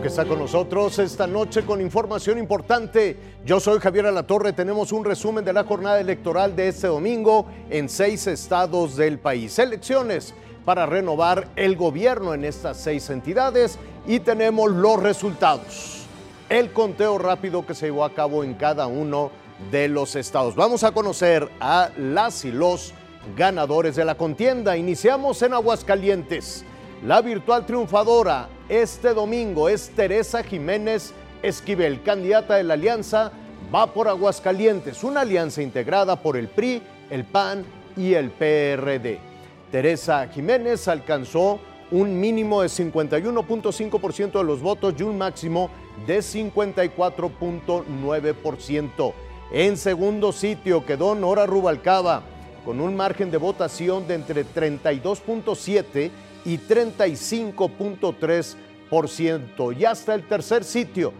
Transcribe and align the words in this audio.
que 0.00 0.08
está 0.08 0.24
con 0.26 0.38
nosotros 0.38 0.98
esta 0.98 1.26
noche 1.26 1.64
con 1.64 1.80
información 1.80 2.38
importante. 2.38 3.16
Yo 3.44 3.58
soy 3.58 3.80
Javier 3.80 4.06
Alatorre. 4.06 4.52
Tenemos 4.52 4.92
un 4.92 5.04
resumen 5.04 5.44
de 5.44 5.52
la 5.52 5.64
jornada 5.64 6.00
electoral 6.00 6.54
de 6.54 6.68
este 6.68 6.86
domingo 6.86 7.46
en 7.68 7.88
seis 7.88 8.26
estados 8.26 8.96
del 8.96 9.18
país. 9.18 9.58
Elecciones 9.58 10.34
para 10.64 10.86
renovar 10.86 11.48
el 11.56 11.76
gobierno 11.76 12.32
en 12.34 12.44
estas 12.44 12.76
seis 12.76 13.10
entidades 13.10 13.78
y 14.06 14.20
tenemos 14.20 14.70
los 14.70 15.02
resultados. 15.02 16.06
El 16.48 16.72
conteo 16.72 17.18
rápido 17.18 17.66
que 17.66 17.74
se 17.74 17.86
llevó 17.86 18.04
a 18.04 18.14
cabo 18.14 18.44
en 18.44 18.54
cada 18.54 18.86
uno 18.86 19.30
de 19.70 19.88
los 19.88 20.14
estados. 20.14 20.54
Vamos 20.54 20.84
a 20.84 20.92
conocer 20.92 21.48
a 21.60 21.90
las 21.96 22.44
y 22.44 22.52
los 22.52 22.94
ganadores 23.36 23.96
de 23.96 24.04
la 24.04 24.14
contienda. 24.16 24.76
Iniciamos 24.76 25.42
en 25.42 25.54
Aguascalientes. 25.54 26.64
La 27.04 27.20
virtual 27.20 27.64
triunfadora 27.66 28.48
este 28.68 29.14
domingo 29.14 29.68
es 29.68 29.90
Teresa 29.90 30.42
Jiménez 30.42 31.12
Esquivel, 31.42 32.02
candidata 32.02 32.56
de 32.56 32.64
la 32.64 32.74
alianza 32.74 33.30
Va 33.74 33.92
por 33.92 34.06
Aguascalientes, 34.08 35.02
una 35.04 35.20
alianza 35.20 35.62
integrada 35.62 36.16
por 36.16 36.38
el 36.38 36.48
PRI, 36.48 36.82
el 37.10 37.24
PAN 37.24 37.66
y 37.96 38.14
el 38.14 38.30
PRD. 38.30 39.18
Teresa 39.70 40.26
Jiménez 40.28 40.88
alcanzó 40.88 41.60
un 41.90 42.18
mínimo 42.18 42.62
de 42.62 42.68
51.5% 42.68 44.32
de 44.32 44.44
los 44.44 44.62
votos 44.62 44.94
y 44.98 45.02
un 45.02 45.18
máximo 45.18 45.68
de 46.06 46.20
54.9%. 46.20 49.12
En 49.52 49.76
segundo 49.76 50.32
sitio 50.32 50.86
quedó 50.86 51.14
Nora 51.14 51.44
Rubalcaba 51.44 52.22
con 52.64 52.80
un 52.80 52.96
margen 52.96 53.30
de 53.30 53.36
votación 53.36 54.08
de 54.08 54.14
entre 54.14 54.46
32.7 54.46 56.10
y 56.44 56.58
35.3%. 56.58 58.67
Y 58.90 59.28
hasta 59.84 60.14
el 60.14 60.26
tercer 60.26 60.64
sitio, 60.64 61.12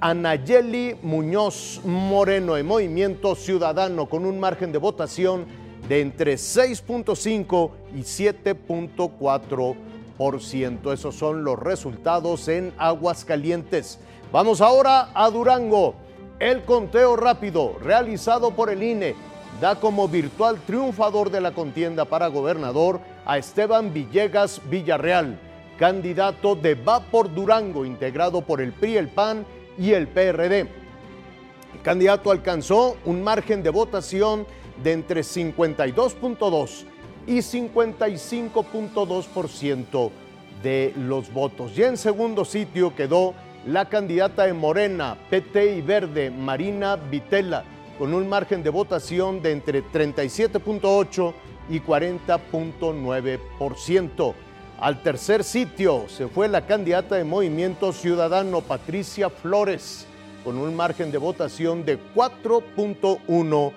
Anayeli 0.00 0.96
Muñoz 1.02 1.80
Moreno 1.84 2.54
de 2.54 2.62
Movimiento 2.62 3.34
Ciudadano 3.34 4.06
con 4.06 4.24
un 4.26 4.38
margen 4.38 4.70
de 4.72 4.78
votación 4.78 5.46
de 5.88 6.02
entre 6.02 6.34
6.5 6.34 7.70
y 7.94 8.00
7.4%. 8.00 10.92
Esos 10.92 11.14
son 11.14 11.44
los 11.44 11.58
resultados 11.58 12.48
en 12.48 12.74
Aguascalientes. 12.76 13.98
Vamos 14.30 14.60
ahora 14.60 15.08
a 15.14 15.30
Durango. 15.30 15.94
El 16.38 16.64
conteo 16.64 17.16
rápido 17.16 17.78
realizado 17.82 18.50
por 18.50 18.68
el 18.70 18.82
INE 18.82 19.14
da 19.60 19.76
como 19.76 20.06
virtual 20.06 20.58
triunfador 20.66 21.30
de 21.30 21.40
la 21.40 21.52
contienda 21.52 22.04
para 22.04 22.26
gobernador 22.28 23.00
a 23.26 23.38
Esteban 23.38 23.92
Villegas 23.92 24.60
Villarreal, 24.70 25.36
candidato 25.78 26.54
de 26.54 26.74
Va 26.74 27.00
por 27.00 27.32
Durango, 27.32 27.84
integrado 27.84 28.42
por 28.42 28.60
el 28.60 28.72
PRI, 28.72 28.96
el 28.96 29.08
PAN 29.08 29.46
y 29.78 29.92
el 29.92 30.08
PRD. 30.08 30.68
El 31.74 31.82
candidato 31.82 32.30
alcanzó 32.30 32.96
un 33.04 33.22
margen 33.22 33.62
de 33.62 33.68
votación 33.70 34.46
de 34.82 34.92
entre 34.92 35.20
52.2 35.20 36.84
y 37.26 37.38
55.2% 37.38 40.10
de 40.62 40.94
los 40.96 41.32
votos. 41.32 41.72
Y 41.76 41.82
en 41.84 41.96
segundo 41.96 42.44
sitio 42.44 42.94
quedó 42.94 43.34
la 43.66 43.88
candidata 43.88 44.46
de 44.46 44.52
Morena, 44.52 45.18
PT 45.30 45.76
y 45.76 45.80
Verde, 45.82 46.30
Marina 46.30 46.94
Vitela, 46.96 47.64
con 47.98 48.14
un 48.14 48.28
margen 48.28 48.62
de 48.62 48.70
votación 48.70 49.42
de 49.42 49.50
entre 49.52 49.84
37.8 49.84 51.34
y 51.68 51.80
40.9%. 51.80 54.34
Al 54.80 55.02
tercer 55.02 55.42
sitio 55.42 56.04
se 56.06 56.28
fue 56.28 56.46
la 56.46 56.64
candidata 56.64 57.16
de 57.16 57.24
Movimiento 57.24 57.92
Ciudadano, 57.92 58.60
Patricia 58.60 59.28
Flores, 59.28 60.06
con 60.44 60.56
un 60.56 60.76
margen 60.76 61.10
de 61.10 61.18
votación 61.18 61.84
de 61.84 61.98
4.1 62.14 63.72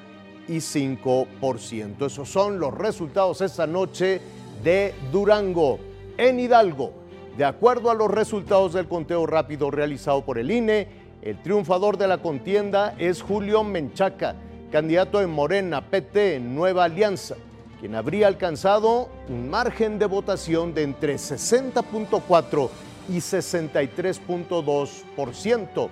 y 0.47 0.57
5%. 0.57 2.05
Esos 2.05 2.29
son 2.29 2.59
los 2.59 2.77
resultados 2.77 3.41
esta 3.41 3.65
noche 3.65 4.21
de 4.63 4.93
Durango. 5.11 5.79
En 6.19 6.39
Hidalgo, 6.39 6.93
de 7.35 7.45
acuerdo 7.45 7.89
a 7.89 7.95
los 7.95 8.11
resultados 8.11 8.73
del 8.73 8.87
conteo 8.87 9.25
rápido 9.25 9.71
realizado 9.71 10.23
por 10.23 10.37
el 10.37 10.51
INE, 10.51 10.87
el 11.23 11.41
triunfador 11.41 11.97
de 11.97 12.09
la 12.09 12.19
contienda 12.19 12.93
es 12.99 13.23
Julio 13.23 13.63
Menchaca, 13.63 14.35
candidato 14.71 15.17
de 15.17 15.25
Morena, 15.25 15.81
PT, 15.81 16.39
Nueva 16.41 16.83
Alianza, 16.83 17.37
quien 17.81 17.95
habría 17.95 18.27
alcanzado 18.27 19.09
un 19.27 19.49
margen 19.49 19.99
de 19.99 20.05
votación 20.05 20.73
de 20.73 20.83
entre 20.83 21.15
60.4 21.15 22.69
y 23.09 23.17
63.2%. 23.17 25.89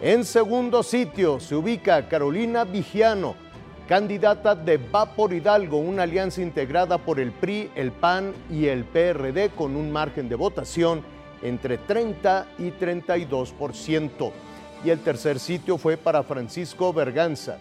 En 0.00 0.24
segundo 0.24 0.82
sitio 0.82 1.38
se 1.38 1.54
ubica 1.54 2.08
Carolina 2.08 2.64
Vigiano, 2.64 3.34
candidata 3.86 4.54
de 4.54 4.78
Vapor 4.78 5.34
Hidalgo, 5.34 5.76
una 5.76 6.04
alianza 6.04 6.40
integrada 6.40 6.96
por 6.98 7.20
el 7.20 7.32
PRI, 7.32 7.70
el 7.74 7.92
PAN 7.92 8.32
y 8.50 8.64
el 8.66 8.84
PRD 8.84 9.50
con 9.50 9.76
un 9.76 9.92
margen 9.92 10.30
de 10.30 10.34
votación 10.34 11.02
entre 11.42 11.76
30 11.76 12.46
y 12.58 12.70
32% 12.70 14.32
y 14.84 14.90
el 14.90 15.00
tercer 15.00 15.38
sitio 15.38 15.78
fue 15.78 15.96
para 15.96 16.22
Francisco 16.22 16.92
Berganza, 16.92 17.58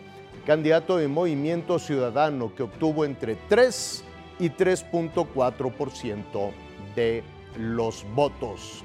candidato 0.47 0.95
de 0.95 1.09
Movimiento 1.09 1.77
Ciudadano, 1.77 2.55
que 2.55 2.63
obtuvo 2.63 3.03
entre 3.03 3.35
3 3.35 4.03
y 4.39 4.49
3.4% 4.49 6.51
de 6.95 7.21
los 7.57 8.05
votos. 8.15 8.81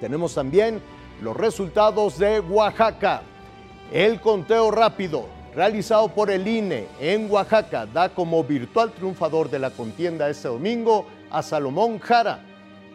Tenemos 0.00 0.34
también 0.34 0.80
los 1.20 1.36
resultados 1.36 2.18
de 2.18 2.40
Oaxaca. 2.40 3.20
El 3.92 4.22
conteo 4.22 4.70
rápido 4.70 5.26
realizado 5.54 6.08
por 6.08 6.30
el 6.30 6.48
INE 6.48 6.86
en 6.98 7.30
Oaxaca 7.30 7.84
da 7.84 8.08
como 8.08 8.42
virtual 8.42 8.90
triunfador 8.92 9.50
de 9.50 9.58
la 9.58 9.68
contienda 9.68 10.30
este 10.30 10.48
domingo 10.48 11.04
a 11.30 11.42
Salomón 11.42 11.98
Jara 11.98 12.40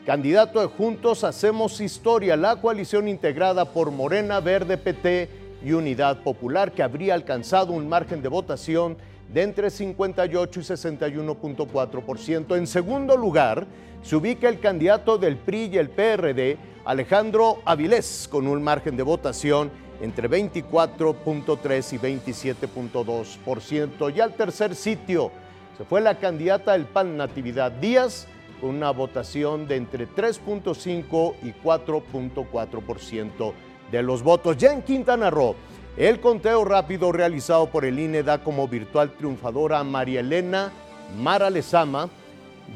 Candidato 0.06 0.62
de 0.62 0.68
Juntos 0.68 1.24
Hacemos 1.24 1.82
Historia, 1.82 2.38
la 2.38 2.58
coalición 2.58 3.08
integrada 3.08 3.66
por 3.66 3.90
Morena, 3.90 4.40
Verde, 4.40 4.78
PT 4.78 5.45
y 5.66 5.74
Unidad 5.74 6.22
Popular, 6.22 6.72
que 6.72 6.84
habría 6.84 7.16
alcanzado 7.16 7.74
un 7.74 7.90
margen 7.90 8.22
de 8.22 8.30
votación 8.30 8.96
de 9.34 9.42
entre 9.42 9.72
58 9.72 10.60
y 10.60 10.64
61.4%. 10.64 12.56
En 12.56 12.68
segundo 12.68 13.18
lugar, 13.18 13.66
se 14.04 14.16
ubica 14.16 14.48
el 14.48 14.60
candidato 14.60 15.18
del 15.18 15.38
PRI 15.38 15.72
y 15.74 15.78
el 15.78 15.90
PRD, 15.90 16.60
Alejandro 16.86 17.64
Avilés, 17.66 18.30
con 18.32 18.46
un 18.46 18.62
margen 18.62 18.96
de 18.96 19.02
votación 19.02 19.72
entre 20.02 20.30
24.3 20.30 21.94
y 21.94 21.98
27.2%. 21.98 24.16
Y 24.16 24.22
al 24.22 24.36
tercer 24.36 24.76
sitio 24.76 25.32
se 25.78 25.84
fue 25.84 26.00
la 26.00 26.20
candidata 26.20 26.74
del 26.74 26.86
PAN 26.86 27.18
Natividad 27.18 27.72
Díaz, 27.72 28.28
con 28.62 28.70
una 28.70 28.92
votación 28.92 29.68
de 29.68 29.78
entre 29.78 30.08
3.5 30.08 31.34
y 31.42 31.54
4.4% 31.54 33.54
de 33.92 34.04
los 34.04 34.24
votos. 34.24 34.58
Ya 34.58 34.74
en 34.74 34.82
Quintana 34.82 35.30
Roo, 35.30 35.56
el 35.98 36.20
conteo 36.20 36.66
rápido 36.66 37.12
realizado 37.12 37.68
por 37.68 37.86
el 37.86 38.00
INE 38.00 38.24
da 38.24 38.44
como 38.44 38.68
virtual 38.68 39.12
triunfadora 39.12 39.80
a 39.80 39.84
María 39.84 40.20
Elena 40.20 40.72
Mara 41.18 41.50
Lezama 41.50 42.10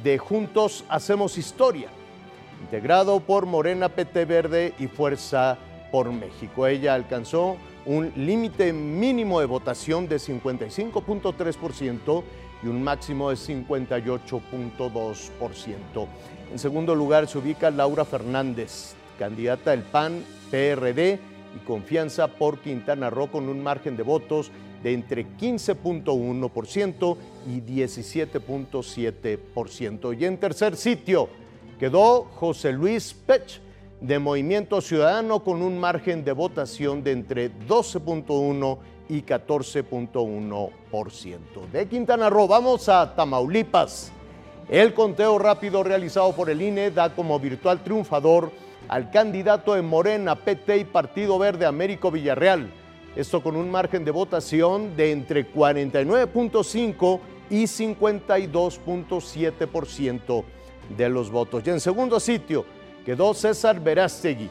de 0.03 0.17
Juntos 0.17 0.85
Hacemos 0.87 1.37
Historia, 1.37 1.89
integrado 2.61 3.19
por 3.19 3.45
Morena 3.45 3.89
PT 3.89 4.25
Verde 4.25 4.73
y 4.79 4.87
Fuerza 4.87 5.57
por 5.91 6.11
México. 6.11 6.67
Ella 6.67 6.93
alcanzó 6.93 7.57
un 7.85 8.13
límite 8.15 8.71
mínimo 8.71 9.39
de 9.39 9.47
votación 9.47 10.07
de 10.07 10.17
55.3% 10.17 12.23
y 12.61 12.67
un 12.67 12.83
máximo 12.83 13.31
de 13.31 13.35
58.2%. 13.35 16.07
En 16.51 16.59
segundo 16.59 16.93
lugar 16.95 17.27
se 17.27 17.37
ubica 17.37 17.69
Laura 17.71 18.05
Fernández, 18.05 18.95
candidata 19.19 19.69
del 19.71 19.83
PAN, 19.83 20.23
PRD 20.49 21.19
y 21.55 21.59
Confianza 21.65 22.27
por 22.29 22.59
Quintana 22.59 23.09
Roo 23.09 23.27
con 23.27 23.49
un 23.49 23.61
margen 23.61 23.97
de 23.97 24.03
votos 24.03 24.49
de 24.81 24.93
entre 24.93 25.27
15.1% 25.37 27.17
y 27.47 27.59
17.7%. 27.61 30.17
Y 30.17 30.23
en 30.25 30.37
tercer 30.37 30.77
sitio 30.77 31.27
quedó 31.77 32.23
José 32.35 32.71
Luis 32.71 33.13
Pech 33.13 33.59
de 33.99 34.19
Movimiento 34.19 34.79
Ciudadano 34.79 35.43
con 35.43 35.61
un 35.61 35.77
margen 35.77 36.23
de 36.23 36.31
votación 36.31 37.03
de 37.03 37.11
entre 37.11 37.51
12.1 37.51 38.77
y 39.09 39.23
14.1%. 39.23 41.71
De 41.73 41.89
Quintana 41.89 42.29
Roo 42.29 42.47
vamos 42.47 42.87
a 42.87 43.13
Tamaulipas. 43.15 44.13
El 44.69 44.93
conteo 44.93 45.37
rápido 45.39 45.83
realizado 45.83 46.31
por 46.33 46.49
el 46.49 46.61
INE 46.61 46.91
da 46.91 47.13
como 47.13 47.37
virtual 47.39 47.83
triunfador 47.83 48.68
al 48.87 49.11
candidato 49.11 49.75
de 49.75 49.81
Morena, 49.81 50.35
PT 50.35 50.77
y 50.77 50.85
Partido 50.85 51.37
Verde 51.37 51.65
Américo 51.65 52.11
Villarreal. 52.11 52.69
Esto 53.15 53.41
con 53.43 53.55
un 53.55 53.69
margen 53.69 54.03
de 54.05 54.11
votación 54.11 54.95
de 54.95 55.11
entre 55.11 55.51
49.5 55.51 57.19
y 57.49 57.63
52.7% 57.63 60.43
de 60.97 61.09
los 61.09 61.29
votos. 61.31 61.63
Y 61.65 61.71
en 61.71 61.79
segundo 61.79 62.19
sitio 62.19 62.65
quedó 63.05 63.33
César 63.33 63.79
Verástegui, 63.79 64.49